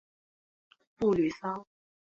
[0.97, 1.63] 布吕桑。